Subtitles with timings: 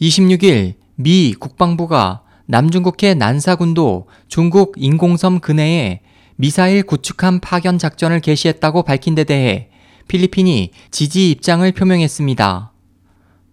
[0.00, 6.00] 26일 미 국방부가 남중국해 난사군도 중국 인공섬 근해에
[6.36, 9.70] 미사일 구축함 파견 작전을 개시했다고 밝힌 데 대해
[10.08, 12.72] 필리핀이 지지 입장을 표명했습니다.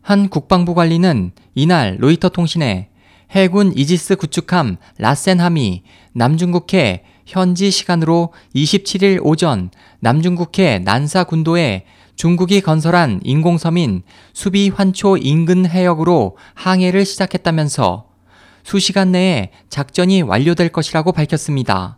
[0.01, 2.89] 한 국방부 관리는 이날 로이터 통신에
[3.31, 9.71] 해군 이지스 구축함 라센함이 남중국해 현지 시간으로 27일 오전
[10.01, 11.85] 남중국해 난사 군도에
[12.15, 14.03] 중국이 건설한 인공섬인
[14.33, 18.07] 수비 환초 인근 해역으로 항해를 시작했다면서
[18.63, 21.97] 수시간 내에 작전이 완료될 것이라고 밝혔습니다.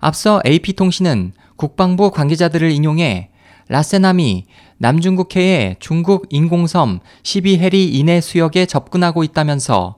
[0.00, 3.30] 앞서 AP통신은 국방부 관계자들을 인용해
[3.68, 4.46] 라세남이
[4.78, 9.96] 남중국해의 중국 인공섬 12해리 이내 수역에 접근하고 있다면서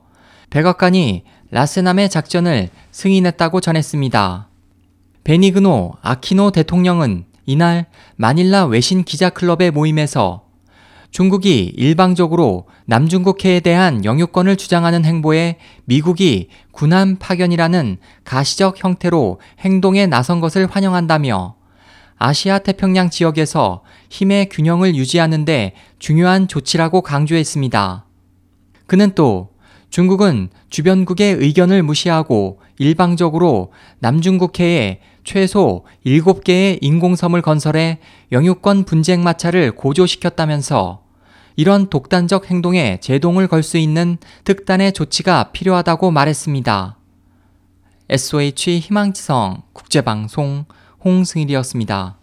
[0.49, 4.49] 백악관이 라세남의 작전을 승인했다고 전했습니다.
[5.23, 7.85] 베니그노 아키노 대통령은 이날
[8.17, 10.43] 마닐라 외신 기자 클럽의 모임에서
[11.11, 20.67] 중국이 일방적으로 남중국해에 대한 영유권을 주장하는 행보에 미국이 군함 파견이라는 가시적 형태로 행동에 나선 것을
[20.69, 21.55] 환영한다며
[22.17, 28.05] 아시아 태평양 지역에서 힘의 균형을 유지하는데 중요한 조치라고 강조했습니다.
[28.87, 29.51] 그는 또
[29.89, 37.99] 중국은 주변국의 의견을 무시하고 일방적으로 남중국해에 최소 7개의 인공섬을 건설해
[38.31, 41.03] 영유권 분쟁 마찰을 고조시켰다면서
[41.57, 46.97] 이런 독단적 행동에 제동을 걸 수 있는 특단의 조치가 필요하다고 말했습니다.
[48.07, 50.63] SOH 희망지성 국제방송
[51.03, 52.17] 홍승일이었습니다.